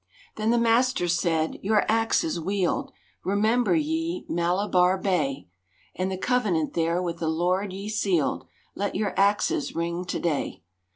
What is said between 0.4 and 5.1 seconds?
the master said, "Your axes wield, Remember ye Malabarre